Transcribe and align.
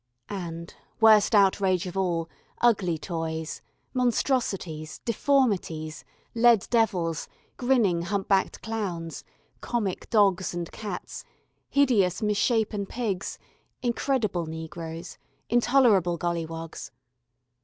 And, 0.29 0.73
worst 0.99 1.35
outrage 1.35 1.85
of 1.85 1.95
all, 1.95 2.27
ugly 2.59 2.97
toys, 2.97 3.61
monstrosities, 3.93 4.97
deformities, 5.05 6.03
lead 6.33 6.65
devils, 6.71 7.27
grinning 7.55 8.01
humpbacked 8.01 8.63
clowns, 8.63 9.23
"comic" 9.61 10.09
dogs 10.09 10.55
and 10.55 10.71
cats, 10.71 11.23
hideous 11.69 12.23
mis 12.23 12.37
shapen 12.37 12.87
pigs, 12.87 13.37
incredible 13.83 14.47
negroes, 14.47 15.19
intolerable 15.51 16.17
golliwogs. 16.17 16.89